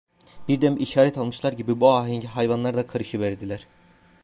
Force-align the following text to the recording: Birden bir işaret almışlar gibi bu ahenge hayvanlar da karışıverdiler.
Birden 0.47 0.75
bir 0.75 0.81
işaret 0.81 1.17
almışlar 1.17 1.53
gibi 1.53 1.79
bu 1.79 1.89
ahenge 1.91 2.27
hayvanlar 2.27 2.77
da 2.77 2.87
karışıverdiler. 2.87 3.67